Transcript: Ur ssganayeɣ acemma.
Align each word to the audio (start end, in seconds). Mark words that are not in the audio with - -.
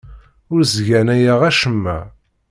Ur 0.51 0.61
ssganayeɣ 0.71 1.39
acemma. 1.49 1.97